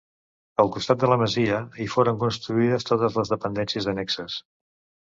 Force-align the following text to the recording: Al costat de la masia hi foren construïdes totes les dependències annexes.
Al 0.63 0.71
costat 0.75 1.03
de 1.03 1.09
la 1.11 1.17
masia 1.23 1.59
hi 1.83 1.87
foren 1.97 2.19
construïdes 2.27 2.89
totes 2.91 3.21
les 3.21 3.35
dependències 3.37 3.93
annexes. 3.95 4.43